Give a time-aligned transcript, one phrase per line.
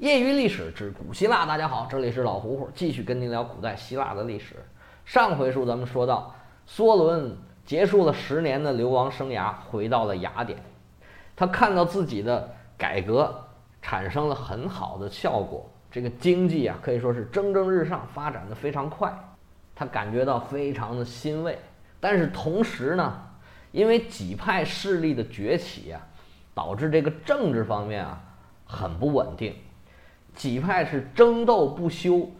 [0.00, 4.56] 业余历史之古希腊，大家好，这里是老胡胡，继续跟您聊古代希腊的历史。
[5.04, 6.34] 上回书咱们说到，
[6.66, 10.58] 梭伦结束了十年的流亡生涯，回到了雅典。
[11.36, 13.44] 他看到自己的改革
[13.82, 19.14] 产生了很好的效果，这个经济啊可以说是蒸蒸日上，发展的非常快。
[19.74, 21.58] 他感觉到非常的欣慰，
[22.00, 23.20] 但是同时呢，
[23.70, 26.00] 因为几派势力的崛起啊，
[26.54, 28.18] 导致这个政治方面啊
[28.64, 29.54] 很不稳定，
[30.34, 32.30] 几派是争斗不休，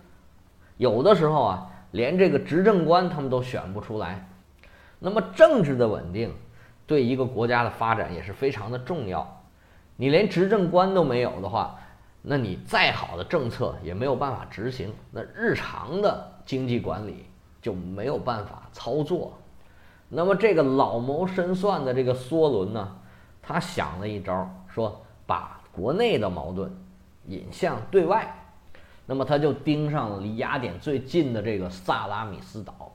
[0.76, 4.28] 有的时候啊，连这个执政官他们都选不出来。
[4.98, 6.34] 那么政治的稳定
[6.86, 9.42] 对一个国家的发展也是非常的重要。
[9.96, 11.78] 你连执政官都没有的话，
[12.22, 17.26] 那你再好的政策也没有办法执行，那日常的经济管理。
[17.62, 19.34] 就没有办法操作。
[20.08, 22.96] 那么这个老谋深算的这个梭伦呢，
[23.42, 26.74] 他想了一招，说把国内的矛盾
[27.30, 28.34] 引向对外。
[29.06, 32.92] 那么他就盯上了离雅典最近的这个萨拉米斯岛，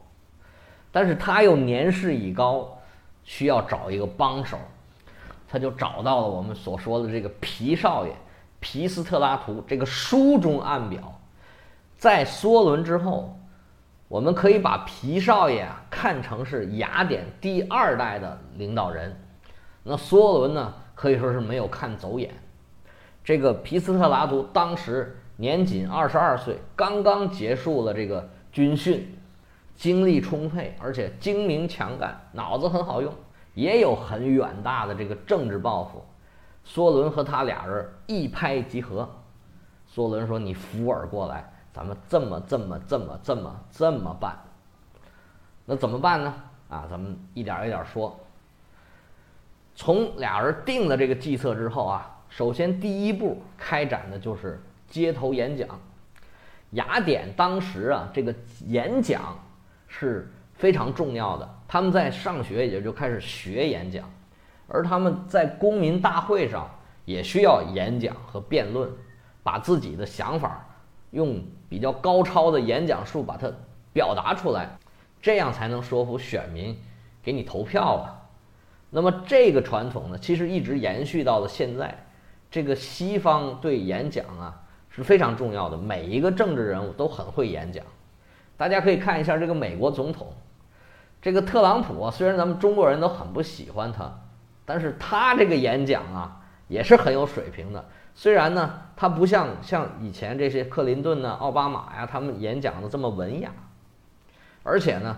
[0.92, 2.78] 但是他又年事已高，
[3.24, 4.58] 需要找一个帮手，
[5.48, 8.14] 他就找到了我们所说的这个皮少爷
[8.60, 9.64] 皮斯特拉图。
[9.68, 11.20] 这个书中暗表，
[11.98, 13.36] 在梭伦之后。
[14.08, 19.20] 我们可以把皮少爷啊看成是雅典第二代的领导人，
[19.82, 22.32] 那梭伦呢可以说是没有看走眼。
[23.26, 29.18] 这个皮斯特拉图当时年仅二十二岁，刚刚结束了这个军训，
[29.76, 33.12] 精力充沛，而且精明强干，脑子很好用，
[33.56, 36.06] 也有很远大的这个政治抱负。
[36.66, 39.10] 梭伦和他俩人一拍即合，
[39.92, 44.38] 梭伦说：“你扶尔过来。”咱们这么这么这么这么这么办，
[45.66, 46.34] 那怎么办呢？
[46.70, 48.18] 啊，咱们一点一点说。
[49.76, 55.80] 从俩人定了这个计策之后啊，首先第一步开展的就是街头演讲。
[56.72, 58.36] 雅典当时啊，这个
[58.68, 59.40] 演讲
[59.88, 64.04] 是非常重要的，他们在上学也就开始学演讲，
[64.68, 66.70] 而他们在公民大会上
[67.06, 68.92] 也需要演讲和辩论，
[69.42, 70.68] 把自己的想法
[71.12, 71.42] 用。
[71.68, 73.52] 比较高超的演讲术把它
[73.92, 74.70] 表达出来，
[75.20, 76.78] 这样才能说服选民
[77.24, 78.06] 给你投票啊。
[78.92, 81.98] 那么这个传统呢，其实一直延续到了现在。
[82.56, 87.84] 这个西方对演讲啊是非常重要的，每一个政治人物都很会演讲。
[88.56, 90.32] 大家可以看一下这个美国总统，
[91.22, 94.10] 这个特朗普啊，虽然咱们中国人都很不喜欢他，
[94.64, 96.40] 但是他这个演讲啊
[96.70, 97.84] 也是很有水平的。
[98.14, 103.52] 虽然呢，他不像像以前这些克林顿呢、奥巴马呀，他们演讲的这么文雅，
[104.64, 105.18] 而且呢，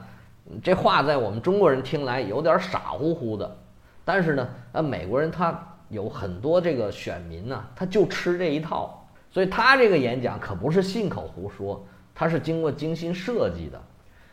[0.63, 3.57] 这话在我们中国人听来有点傻乎乎的。
[4.03, 13.81] 但是呢，呃，美国人他有很多这个选民呢，他就吃这一套，所以他这个演讲可不是信口胡说，他是经过精心设计的。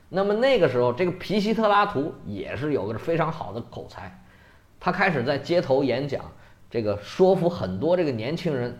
[0.08, 4.16] 那么那个时候，这个皮西特拉图也是有个非常好的口才，
[4.78, 6.24] 他开始在街头演讲。
[6.70, 8.76] 这个说服很多这个年轻人，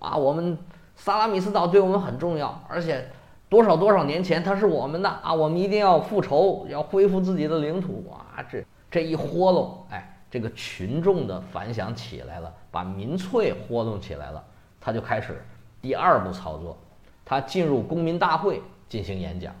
[0.00, 0.58] 啊，我们
[0.96, 3.08] 萨拉米斯岛对我们很重要，而且
[3.48, 8.42] 多少多少年前它是我们的啊，我们一定要复仇，要恢复自己的领土啊！
[8.50, 14.44] 这这一豁弄，哎，这个群众的反响起来了，把民粹活动起来了，
[14.80, 15.42] 他就开始
[15.80, 16.76] 第二步操作，
[17.24, 19.54] 他进入公民大会进行演讲。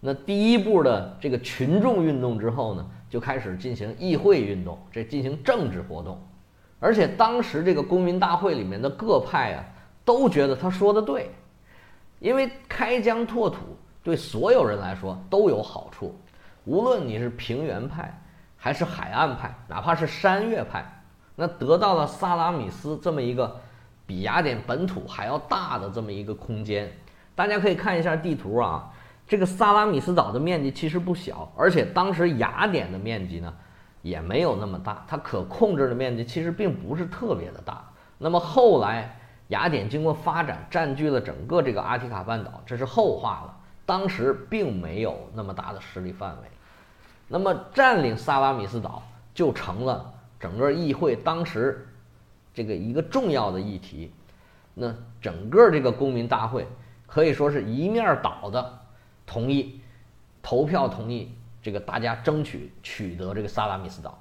[0.00, 6.20] 那第一步的这个群众运动之后呢，就开始进行议会运动，这进行政治活动。
[6.80, 9.64] 而且当时这个公民大会里面的各派啊，
[10.04, 11.30] 都觉得他说的对，
[12.18, 13.58] 因为开疆拓土
[14.02, 16.12] 对所有人来说都有好处，
[16.64, 18.20] 无论你是平原派
[18.62, 21.02] 还是海岸派，哪怕是山岳派，
[21.34, 23.60] 那得到了萨拉米斯这么一个
[24.06, 26.88] 比雅典本土还要大的这么一个空间。
[27.34, 28.88] 大家可以看一下地图啊，
[29.26, 33.52] 这个萨拉米斯岛的面积其实不小，而且当时雅典的面积呢。
[34.02, 37.84] 也没有那么大，它可控制的面积其实并不是特别的大。
[38.18, 43.56] 那么后来雅典经过发展，占据了整个这个阿提卡半岛，这是后话了。
[43.86, 46.48] 当时并没有那么大的势力范围。
[47.32, 49.02] 那么占领萨拉米斯岛
[49.32, 51.88] 就成了整个议会当时
[52.52, 54.12] 这个一个重要的议题。
[54.74, 56.68] 那整个这个公民大会
[57.06, 58.78] 可以说是一面倒的
[59.26, 59.80] 同意，
[60.42, 61.34] 投票同意。
[61.62, 64.18] 这个大家争取取得这个萨拉米斯岛，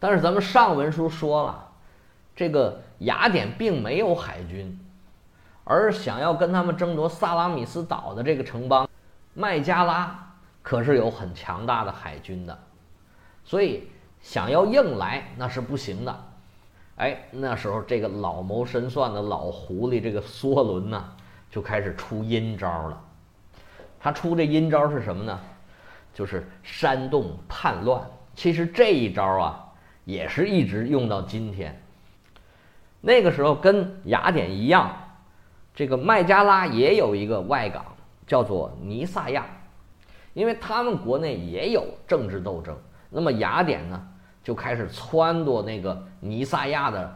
[0.00, 1.68] 但是咱们上文书说了，
[2.34, 4.76] 这个雅典并没有海军，
[5.62, 8.88] 而想要跟他们争夺萨拉米斯岛的这个城邦
[9.34, 10.29] 麦加拉
[10.62, 12.58] 可是有很强大的海军的，
[13.44, 13.88] 所以
[14.20, 16.24] 想要硬来那是不行的。
[16.96, 21.12] 哎，那时候这个老谋深算的老狐狸这个梭伦呢，
[21.50, 23.02] 就开始出阴招了。
[23.98, 25.40] 他出这阴招是什么呢？
[26.12, 28.02] 就是煽动叛乱。
[28.34, 29.72] 其实这一招啊，
[30.04, 31.80] 也是一直用到今天。
[33.00, 34.94] 那个时候跟雅典一样，
[35.74, 37.84] 这个麦加拉也有一个外港，
[38.26, 39.46] 叫做尼萨亚，
[40.32, 42.76] 因为他们国内也有政治斗争。
[43.08, 44.08] 那么雅典呢，
[44.42, 47.12] 就开始撺掇那个尼萨亚的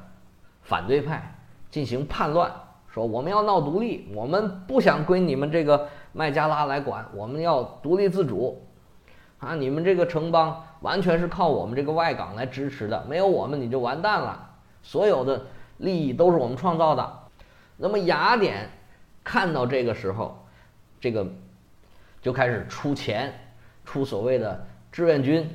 [0.62, 1.36] 反对派
[1.70, 2.50] 进行叛乱，
[2.88, 8.60] 说我们要闹独立，我们不想归你们这个麦加拉来管，我们要独立自主。
[9.38, 14.50] 啊，你们这个城邦完全是靠我们这个外港来支持的，没有我们你就完蛋了，
[14.82, 15.42] 所有的
[15.78, 17.18] 利益都是我们创造的。
[17.76, 18.70] 那么雅典
[19.22, 20.46] 看到这个时候，
[20.98, 21.26] 这个
[22.24, 23.30] 就开始出钱，
[23.84, 25.46] 出所谓的志愿军，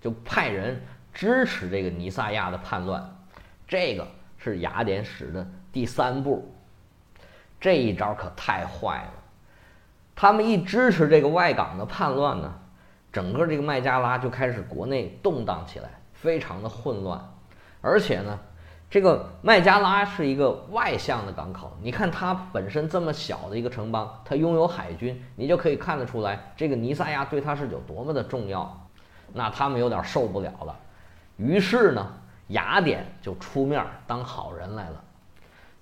[0.00, 0.80] 就派人
[1.12, 3.04] 支持这个尼萨亚的叛乱。
[3.66, 4.06] 这个
[4.38, 6.54] 是雅典使的第三步，
[7.60, 9.12] 这一招可太坏了。
[10.14, 12.54] 他们一支持这个外港的叛乱呢。
[13.12, 17.20] 整个这个麦加拉就开始国内动荡起来，非常的混乱，
[17.80, 18.38] 而且呢，
[18.92, 21.72] 这个麦加拉是一个外向的港口。
[21.80, 28.86] 你看它本身这么小的一个城邦，它拥有海军，你就可以看得出来，这个尼撒亚对它是有多么的重要。
[29.32, 30.76] 那他们有点受不了了，
[31.38, 32.06] 于是呢，
[32.48, 35.02] 雅典就出面当好人来了。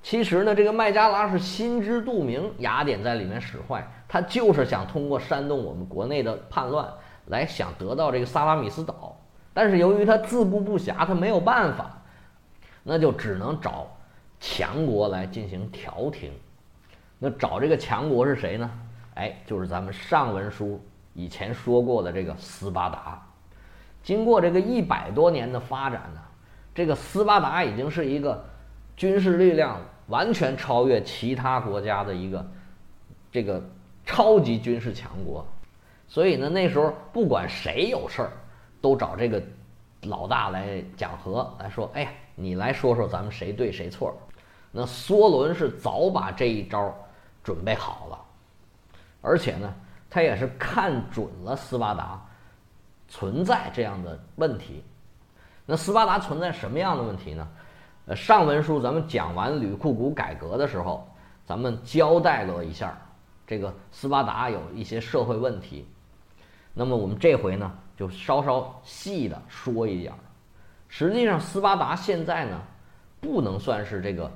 [0.05, 6.89] 其实呢，这个麦加拉是心知肚明，雅典在里面使坏，他就是想通过煽动我们国内的叛乱。
[7.27, 9.17] 来想得到这个萨拉米斯岛，
[9.53, 12.00] 但是由于他自顾不暇，他没有办法，
[12.83, 13.87] 那就只能找
[14.39, 16.33] 强国来进行调停。
[17.19, 18.71] 那找这个强国是谁呢？
[19.15, 20.81] 哎，就是咱们上文书
[21.13, 23.23] 以前说过的这个斯巴达。
[24.03, 26.21] 经过这个一百多年的发展呢，
[26.75, 28.43] 这个斯巴达已经是一个
[28.97, 32.51] 军事力量完全超越其他国家的一个
[33.31, 33.63] 这个
[34.07, 35.47] 超级军事强国。
[36.09, 38.33] 所以呢，那时候不管谁有事儿，
[38.81, 39.43] 都找这个
[40.05, 44.15] 老大来讲和，来说：“哎呀，你来说说咱们谁对谁错。”
[44.73, 46.95] 那梭伦是早把这一招
[47.43, 48.19] 准备好了，
[49.21, 49.75] 而且呢，
[50.09, 52.25] 他也是看准了斯巴达
[53.09, 54.85] 存在这样的问题。
[55.67, 57.49] 那斯巴达存在什么样的问题呢？
[58.07, 61.05] 呃，上文书咱们讲完吕库古改革的时候，
[61.45, 62.97] 咱们交代了一下
[63.47, 65.85] 这个斯巴达有一些社会问题。
[66.73, 70.19] 那么我们这回呢，就稍稍细的说一点儿。
[70.93, 72.61] 实际上，斯巴达现在呢，
[73.21, 74.31] 不能算是这个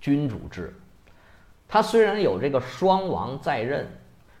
[0.00, 0.72] 君主制。
[1.66, 3.88] 他虽然有这个双王在任，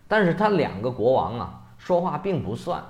[0.06, 2.84] 但是他两个国王啊，说话并不算。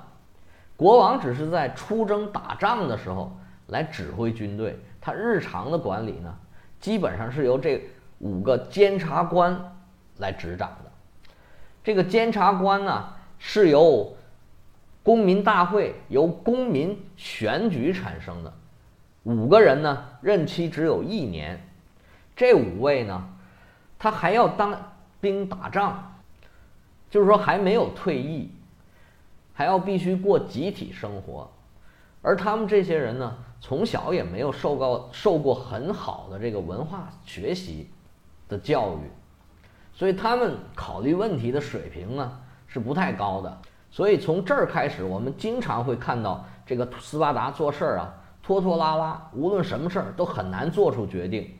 [0.76, 3.34] 国王只是在出征打仗的时候
[3.68, 6.36] 来指挥军队，他日常的管理呢，
[6.80, 7.80] 基本上是由这
[8.18, 9.56] 五个监察官
[10.18, 10.90] 来执掌的。
[11.84, 14.12] 这个监察官呢，是由
[15.04, 18.52] 公民大会由公民选举产生的，
[19.24, 21.60] 五个人呢，任期只有一年。
[22.36, 23.28] 这五位呢，
[23.98, 24.76] 他还要当
[25.20, 26.14] 兵打仗，
[27.10, 28.50] 就是说还没有退役，
[29.52, 31.50] 还要必须过集体生活。
[32.20, 37.90] 而他们这些人呢，从小也没有受过受过很好的这个文化学习
[38.48, 39.10] 的教育，
[39.92, 43.58] 所以他们考虑问题的水平呢是不太高的。
[43.90, 48.12] 所以从这儿开始，我们经常会看到这个斯巴达做事儿啊
[48.44, 51.50] 拖拖拉拉，无论什么事儿都很难做出决定。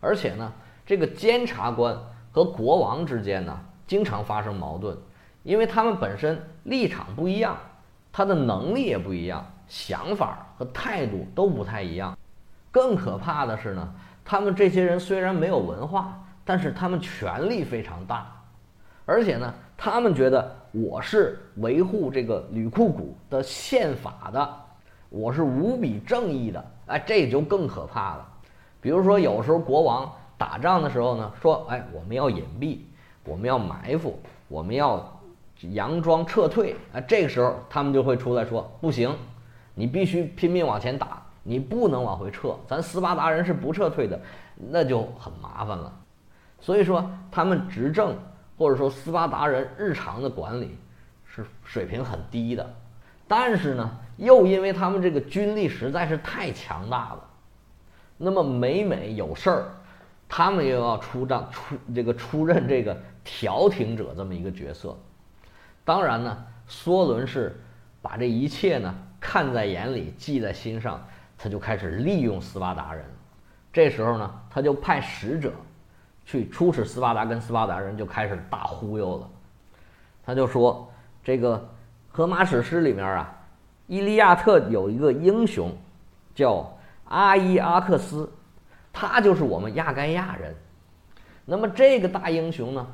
[0.00, 0.52] 而且呢，
[0.86, 1.98] 这个监察官
[2.30, 4.96] 和国王之间呢经常发生矛盾，
[5.42, 7.56] 因为他们本身立场不一样，
[8.12, 12.16] 他的能力也不一样，想法和态度都不太一样。
[12.70, 13.92] 更可怕的是呢，
[14.24, 18.30] 他们这些人虽然没有文化，但是他们权力非常大，
[19.04, 19.52] 而且呢。
[19.82, 24.59] 他们觉得我是维护这个吕库古的宪法的，
[25.10, 28.26] 我是无比正义的，哎，这就更可怕了。
[28.80, 32.78] 比如说，有时候国王打仗的时候呢，说，哎，我们要隐蔽，
[33.24, 35.20] 我们要埋伏，我们要
[35.60, 39.14] 佯装撤退，哎，这个时候他们就会出来说，不行，
[39.74, 44.18] 你必须拼命往前打，你不能往回撤，咱斯巴达人是不撤退的，
[44.56, 45.92] 那就很麻烦了。
[46.60, 48.16] 所以说，他们执政。
[48.58, 50.76] 或者说斯巴达人日常的管理
[51.24, 52.74] 是水平很低的，
[53.26, 53.90] 但是呢，
[54.20, 57.24] 又因为他们这个军力实在是太强大了，
[58.18, 59.64] 那么每每有事儿，
[60.28, 64.94] 他们又要出战出这个出任这个调停者这么一个角色。
[65.84, 67.58] 当然呢，梭伦是
[68.02, 71.02] 把这一切呢看在眼里，记在心上，
[71.38, 73.02] 他就开始利用斯巴达人，
[73.72, 75.50] 这时候呢，他就派使者
[76.26, 79.28] 去出使斯巴达，跟斯巴达人就开始大忽悠了。
[80.22, 80.92] 他就说
[81.24, 81.56] ：“这个
[82.14, 83.34] 《荷马史诗》里面啊，
[83.90, 85.68] 伊利亚特有一个英雄
[86.32, 86.64] 叫
[87.06, 88.32] 阿伊阿克斯，
[88.92, 90.54] 他就是我们亚该亚人。
[91.44, 92.86] 那么这个大英雄呢，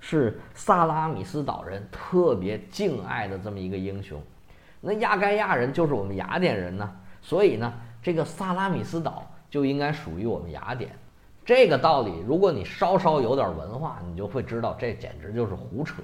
[0.00, 4.20] 是萨拉米斯岛人特别敬爱的这么一个英雄。
[4.80, 7.72] 那亚该亚人就是我们雅典人呢，所以呢，
[8.02, 10.90] 这个萨拉米斯岛就应该属于我们雅典。
[11.44, 16.02] 这个道理，如果你稍稍有点文化，你就会知道，这简直就是胡扯。”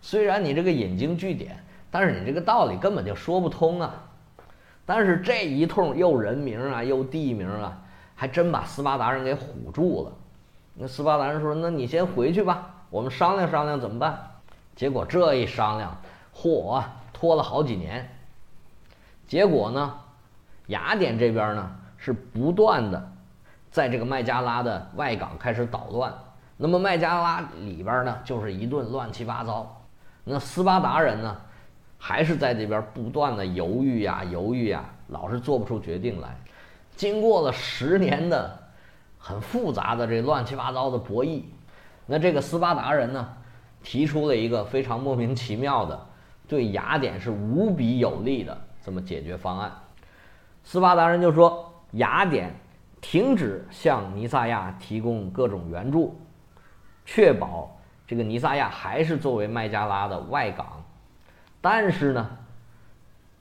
[0.00, 3.94] 虽然你这个引经据典，但是你这个道理根本就说不通啊！
[4.84, 7.76] 但是这一通又人名啊，又地名啊，
[8.14, 10.12] 还真把斯巴达人给唬住了。
[10.74, 14.30] 那斯巴达人说：“那你先回去吧，我们商量商量怎么办。”
[14.76, 15.96] 结果这一商量，
[16.34, 18.08] 嚯，拖了好几年。
[19.26, 19.94] 结果呢，
[20.66, 23.10] 雅典这边呢是不断的
[23.70, 26.14] 在这个麦加拉的外港开始捣乱，
[26.56, 29.75] 那么麦加拉里边呢就是一顿乱七八糟。
[30.28, 31.36] 那斯巴达人呢，
[31.96, 36.36] 还是在这边不断的犹豫呀，犹豫呀，老是做不出决定来。
[36.96, 38.58] 经过了十年的
[39.16, 41.42] 很复杂的这乱七八糟的博弈，
[42.06, 43.32] 那这个斯巴达人呢，
[43.84, 46.06] 提出了一个非常莫名其妙的，
[46.48, 49.70] 对雅典是无比有利的这么解决方案。
[50.64, 52.52] 斯巴达人就说：雅典
[53.00, 56.20] 停止向尼撒亚提供各种援助，
[57.04, 57.75] 确保。
[58.06, 60.84] 这个尼撒亚还是作为麦加拉的外港，
[61.60, 62.30] 但是呢，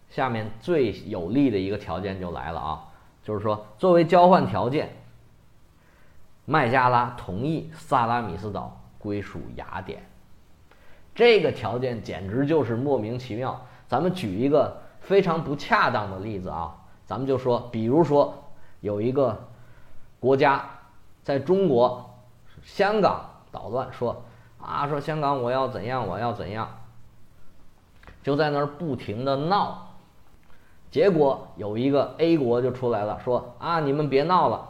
[0.10, 2.84] 下面最有利的一个条件就来了啊，
[3.24, 4.90] 就是说作为交换条件，
[6.46, 10.04] 麦加拉同意萨拉米斯岛归属雅典。
[11.14, 13.64] 这个条件简直就是莫名其妙。
[13.88, 18.34] 咱们举一个非常不恰当的例子啊，咱们就说，比如说
[18.80, 19.48] 有一个
[20.20, 20.68] 国家
[21.22, 22.18] 在中国
[22.64, 24.24] 香港捣乱，说。
[24.66, 26.68] 啊，说香港我要怎样，我要怎样，
[28.24, 29.96] 就在那儿不停的闹，
[30.90, 34.70] 结果有一个 A 国就出来了，说啊，你们别闹了，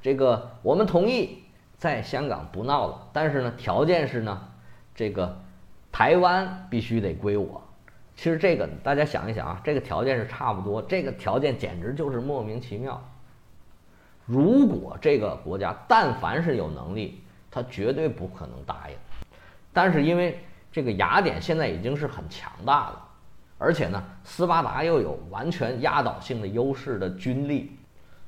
[0.00, 1.42] 这个我们同意
[1.76, 4.48] 在香港不闹了，但是呢，条件是呢，
[4.94, 5.36] 这个
[5.90, 7.62] 台湾必须得归我。
[8.14, 13.02] 其实这个大家想一想啊，这个条件是差不多，这个条件简直就是莫名其妙。
[14.24, 18.96] 如果这个国家但凡是有能力，他绝对不可能答应。
[19.76, 20.40] 但是因为
[20.72, 23.08] 这个雅典现在已经是很强大了，
[23.58, 27.76] 而且呢，斯巴达又有完全压倒性的优势的军力，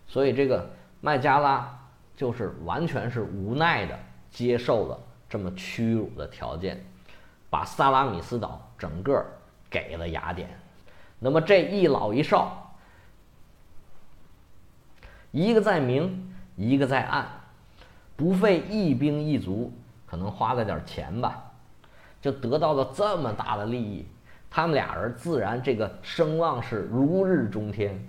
[0.06, 0.68] 所以这个
[1.00, 1.66] 麦加拉
[2.14, 3.98] 就是完全是无奈的
[4.30, 6.84] 接受了这么屈辱的条件，
[7.48, 9.24] 把萨拉米斯岛整个
[9.70, 10.50] 给了雅典。
[11.18, 12.76] 那么这一老一少，
[15.30, 17.26] 一个在明，一个在暗，
[18.16, 19.72] 不费一兵一卒。
[20.08, 21.42] 可能花了点钱吧，
[22.20, 24.06] 就得到了这么大的利益，
[24.50, 28.00] 他们俩人自然这个声望是如日中天。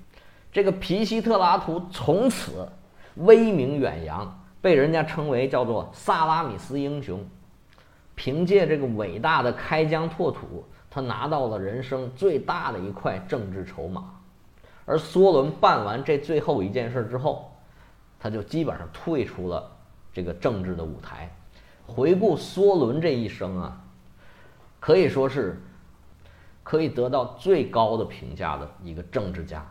[0.52, 2.68] 这个皮西特拉图从此
[3.16, 7.24] 威名远扬，被人家称为叫做萨拉米斯英雄。
[8.16, 14.14] 凭借这个伟大的开疆拓土，他拿到了人生最大的一块政治筹码。
[14.86, 17.52] 而梭伦办完这最后一件事之后，
[18.20, 19.72] 他就基本上退出了
[20.12, 21.30] 这个政治的舞台。
[21.90, 23.82] 回顾梭伦这一生啊，
[24.80, 25.60] 可以说是
[26.64, 29.66] 可以得到最高的评价的一个政治家。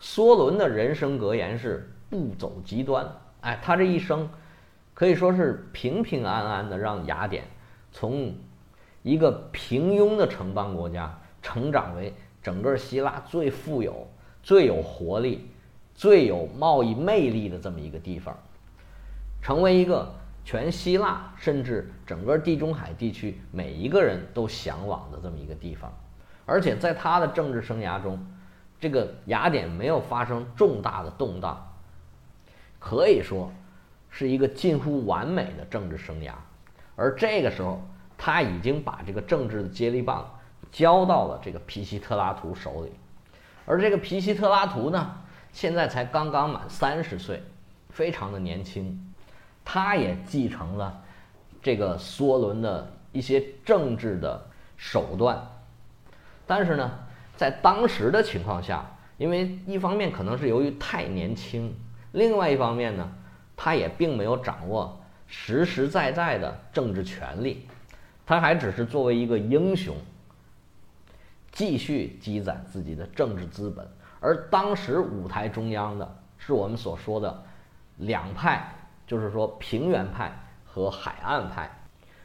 [0.00, 3.06] 梭伦的人生格言是“不走极端”。
[3.40, 4.28] 哎，他这一生
[4.92, 7.44] 可以说是平平安安的，让雅典
[7.92, 8.34] 从
[9.02, 12.12] 一个平庸的城邦国家成长为
[12.42, 14.06] 整个希腊最富有、
[14.42, 15.48] 最有活力、
[15.94, 18.36] 最有贸易魅力的这么一个地方，
[19.40, 20.12] 成为一个。
[20.44, 25.92] 全希腊，甚至整个地中海地区，每一个人都向往的这么一个地方，
[26.46, 28.18] 而且在他的政治生涯中，
[28.80, 31.72] 这个雅典没有发生重大的动荡，
[32.78, 33.52] 可以说
[34.08, 36.32] 是一个近乎完美的政治生涯。
[36.96, 37.80] 而这个时候，
[38.18, 40.28] 他已经把这个政治的接力棒
[40.72, 42.92] 交到了这个皮西特拉图手里，
[43.66, 45.14] 而这个皮西特拉图呢，
[45.52, 47.42] 现在才刚刚满三十岁，
[47.90, 49.09] 非常的年轻。
[49.72, 51.00] 他也继承了
[51.62, 54.44] 这个梭伦的一些政治的
[54.76, 55.40] 手段，
[56.44, 56.90] 但是呢，
[57.36, 58.84] 在当时的情况下，
[59.16, 61.72] 因为一方面可能是由于太年轻，
[62.10, 63.12] 另外一方面呢，
[63.56, 67.68] 他也并没有掌握实实在在的政治权利，
[68.26, 69.94] 他还只是作为一个英雄，
[71.52, 73.88] 继续积攒自己的政治资本。
[74.18, 77.44] 而当时舞台中央的是我们所说的。
[77.98, 78.66] 两派，
[79.10, 80.30] 就是说平原派
[80.64, 81.68] 和海岸派，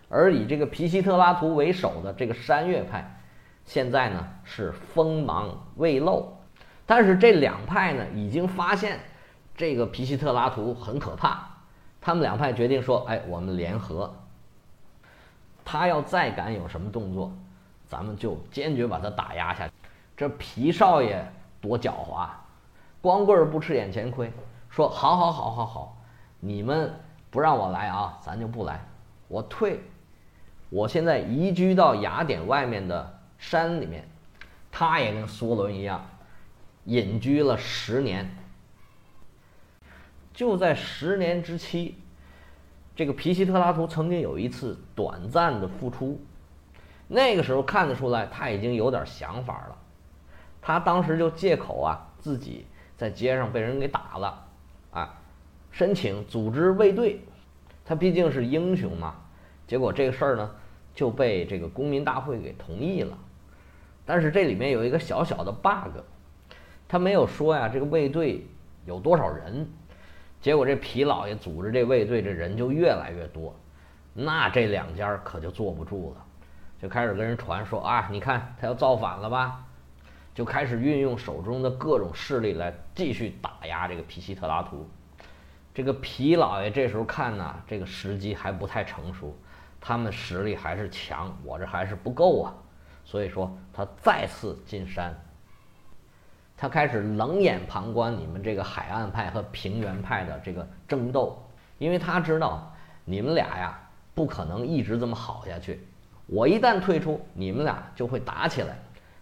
[0.07, 3.19] 而以这个皮西特拉图为首的这个山岳派，
[3.65, 6.31] 现在呢是锋芒未露。
[6.85, 8.99] 但是这两派呢已经发现
[9.57, 11.39] 这个皮西特拉图很可怕，
[11.99, 14.13] 他们两派决定说：“哎，我们联合。
[15.63, 17.31] 他要再敢有什么动作，
[17.87, 19.73] 咱们就坚决把他打压下去。”
[20.15, 21.27] 这皮少爷
[21.59, 22.29] 多狡猾，
[23.01, 24.31] 光棍不吃眼前亏，
[24.69, 25.94] 说：“好好好好好，
[26.45, 26.93] 你们
[27.31, 28.79] 不让我来啊，咱就不来，
[29.27, 29.81] 我退。
[30.69, 34.07] 我现在移居到雅典外面的山里面。”
[34.77, 36.05] 他也跟梭伦一样。
[36.83, 38.29] 隐居了十年，
[40.33, 41.95] 就在十年之期，
[42.95, 46.21] 这个皮西特拉图曾经有一次短暂的复出，
[47.07, 49.77] 那个时候看得出来他已经有点想法了。
[50.61, 54.45] 他当时就借口啊自己在街上被人给打了，
[54.91, 55.21] 啊，
[55.75, 57.19] 申请组织卫队。
[57.83, 59.13] 他毕竟是英雄嘛，
[59.67, 60.49] 结果这个事儿呢
[60.93, 63.17] 就被这个公民大会给同意了。
[64.05, 65.99] 但是这里面有一个小小的 bug。
[66.87, 68.47] 他没有说呀，这个卫队
[68.85, 69.67] 有多少人？
[70.39, 73.53] 结果这皮老爷组织这卫队，这人就越来越多，
[74.13, 76.25] 那这两家可就坐不住了，
[76.81, 79.61] 就开始跟人传说啊，你看他要造反了吧？
[80.33, 84.87] 就开始运用手中的各种势力来继续打压这个皮西特拉图。
[85.75, 89.37] 这个皮老爷这时候看呢，这个时机还不太成熟，
[89.81, 92.53] 他们实力还是强，我这还是不够啊，
[93.03, 95.13] 所以说他再次进山。
[96.55, 101.37] 他开始冷眼旁观你们这个海岸派和平原派的这个争斗，
[101.77, 103.77] 因为他知道你们俩呀
[104.13, 105.85] 不可能一直这么好下去。
[106.25, 108.77] 我一旦退出，你们俩就会打起来。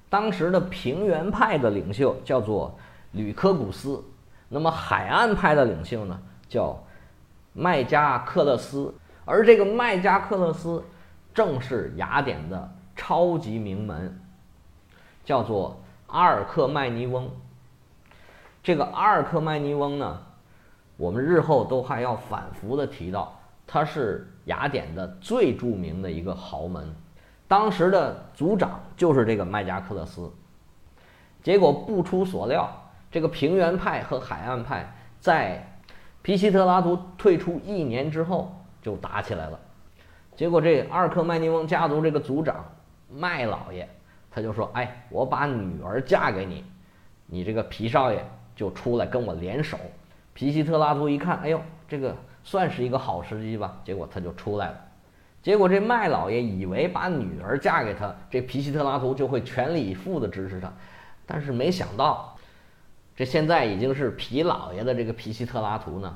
[0.07, 2.77] 当时的平原派的领袖叫做
[3.13, 4.03] 吕科古斯，
[4.47, 6.19] 那么海岸派的领袖呢
[6.53, 6.83] 叫
[7.53, 8.93] 麦加克勒斯，
[9.25, 10.83] 而这个麦加克勒斯
[11.33, 14.21] 正是雅典的超级名门，
[15.25, 15.79] 叫做。
[16.05, 17.27] 阿尔克麦尼翁，
[18.61, 20.21] 这个阿尔克麦尼翁呢，
[20.95, 26.93] 我们日后都还要反复的提到，他是雅典的最著名的一个豪门，
[27.47, 30.31] 当时的族长就是这个麦加克勒斯。
[31.41, 32.69] 结果不出所料，
[33.09, 35.72] 这个平原派和海岸派在
[36.23, 39.59] 皮西特拉图退出一年之后就打起来了。
[40.35, 42.65] 结果这阿尔克麦尼翁家族这个族长
[43.11, 43.87] 麦老爷。
[44.35, 46.63] 他就说：“哎，我把女儿嫁给你，
[47.27, 49.77] 你这个皮少爷就出来跟我联手。”
[50.33, 53.77] 皮西特拉图一看，哎呦，这个算是一个好时机吧？
[53.85, 54.77] 结果他就出来了。
[55.43, 60.73] 结果这麦老爷以为把女儿嫁给他，这皮西特拉图就会全力以赴的支持他，
[61.27, 62.32] 但是没想到，
[63.15, 66.15] 这现在已经是皮老爷的这个皮西特拉图呢，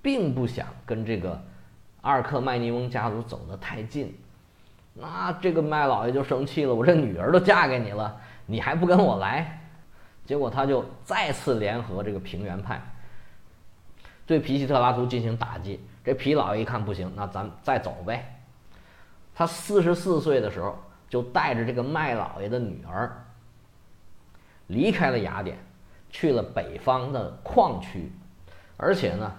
[0.00, 1.42] 并不想跟这个
[2.00, 4.14] 阿尔克麦尼翁家族走得太近。
[4.94, 9.60] 那这个麦老爷就生气了，我这女儿都嫁给你了，你还不跟我来？
[10.24, 12.80] 结果他就再次联合这个平原派，
[14.24, 15.78] 对皮西特拉图进行打击。
[16.02, 18.40] 这皮老爷一看不行，那咱再走呗。
[19.34, 23.24] 他四十四岁的时候，就带着这个麦老爷的女儿
[24.68, 25.58] 离开了雅典，
[26.14, 28.12] 去了北方的矿区，
[28.76, 29.34] 而且呢，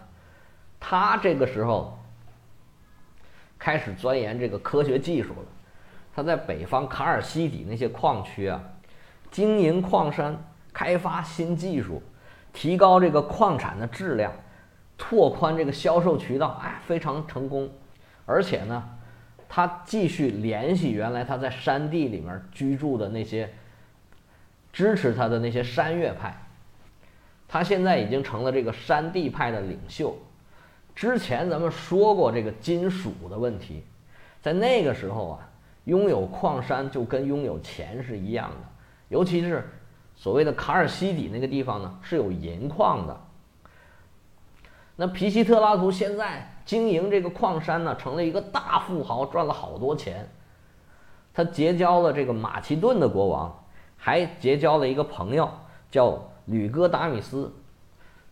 [0.77, 1.97] 他这个时候。
[3.57, 5.47] 开始钻研这个科学技术了。
[6.13, 8.61] 他在北方卡尔西底那些矿区啊，
[9.31, 10.38] 经营矿山，
[10.71, 12.03] 开发新技术，
[12.53, 14.31] 提高这个矿产的质量，
[14.99, 17.67] 拓宽这个销售渠道，哎，非常成功。
[18.27, 18.83] 而且呢，
[19.49, 23.51] 他继续联系原来他在山地里面居住的那些
[24.71, 26.44] 支持他的那些山岳派。
[27.47, 30.15] 他现在已经成了这个山地派的领袖。
[30.95, 33.84] 之前咱们说过这个金属的问题，
[34.41, 35.49] 在那个时候啊，
[35.84, 38.67] 拥有矿山就跟拥有钱是一样的，
[39.10, 39.69] 尤其是
[40.15, 43.21] 所谓的卡尔西底那个地方呢是有银矿的。
[44.95, 50.25] 那皮西特拉图现在经营这个矿山呢，成了一个大富豪，赚了好多钱。
[51.34, 53.65] 他结交了这个马其顿的国王，
[53.97, 55.51] 还结交了一个朋友
[55.91, 57.51] 叫吕哥达米斯，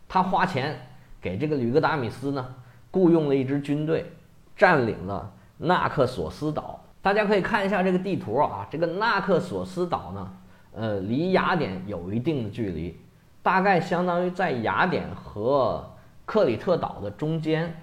[0.08, 0.80] 他花钱。
[1.22, 2.54] 给这个吕格达米斯呢，
[2.92, 4.12] 雇佣了一支军队，
[4.58, 6.84] 占领了纳克索斯岛。
[7.02, 10.34] 大家可以看一下这个地图啊，这个纳克索斯岛呢，
[10.74, 13.00] 呃，离雅典有一定的距离，
[13.42, 15.90] 大概相当于在雅典和
[16.26, 17.74] 克里特岛的中间。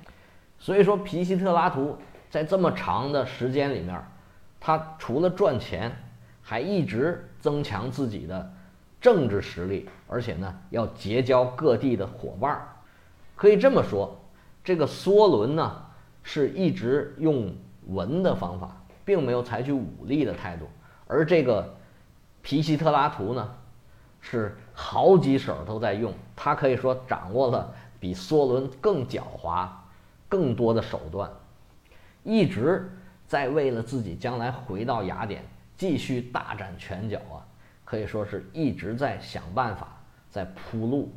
[0.58, 1.96] 所以说，皮西特拉图
[2.28, 3.98] 在这么长的时间里面，
[4.60, 5.90] 他除了赚钱，
[6.42, 8.52] 还一直增强自己的
[9.00, 12.68] 政治实力，而且呢，要结交各地的伙伴儿。
[13.34, 14.20] 可以这么说，
[14.62, 15.84] 这个梭伦呢
[16.22, 17.54] 是一直用
[17.86, 20.68] 文的方法，并没有采取武力的态度，
[21.06, 21.74] 而这个
[22.42, 23.54] 皮西特拉图呢
[24.20, 29.66] 是好几手都在用，他可以说掌握了比梭伦更狡猾、
[30.28, 31.30] 更多的手段，
[32.22, 32.90] 一直
[33.26, 35.42] 在为了自己将来回到雅典
[35.78, 37.40] 继续大展拳脚啊，
[37.90, 39.88] 可以说是一直在想办法
[40.31, 41.12] 在铺路，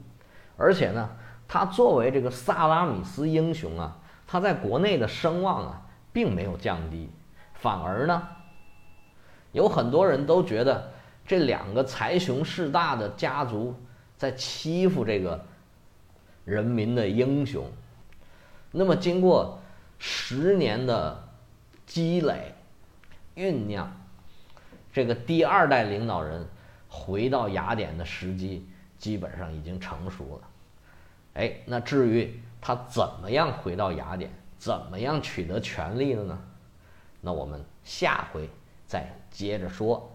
[0.57, 1.07] 而且呢。
[1.45, 5.81] 他作为这个萨拉米斯英雄啊，他在国内的声望啊，
[6.11, 7.07] 并没有降低，
[7.53, 8.27] 反而呢，
[9.51, 10.91] 有很多人都觉得
[11.27, 13.75] 这两个财雄势大的家族
[14.17, 15.45] 在欺负这个
[16.43, 17.69] 人民的英雄。
[18.71, 19.59] 那么，经过
[19.99, 21.23] 十年的
[21.85, 22.55] 积累
[23.35, 23.95] 酝酿，
[24.91, 26.43] 这个第二代领导人
[26.95, 30.47] 回到雅典的时机基本上已经成熟了。
[31.33, 34.29] 哎，那至于他怎么样回到雅典，
[34.59, 36.39] 怎么样取得权力的呢？
[37.19, 38.47] 那我们下回
[38.85, 40.12] 再接着说。